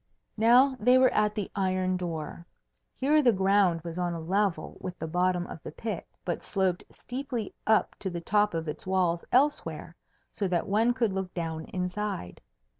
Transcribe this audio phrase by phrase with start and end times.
[0.37, 2.43] Now they were at the iron door.
[2.95, 6.83] Here the ground was on a level with the bottom of the pit, but sloped
[6.89, 9.95] steeply up to the top of its walls elsewhere,
[10.33, 12.41] so that one could look down inside.